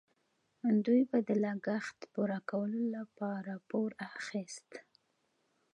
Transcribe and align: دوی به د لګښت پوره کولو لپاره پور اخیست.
دوی 0.85 1.01
به 1.09 1.17
د 1.27 1.29
لګښت 1.43 1.99
پوره 2.13 2.39
کولو 2.49 2.81
لپاره 2.95 3.53
پور 3.69 3.89
اخیست. 4.17 4.69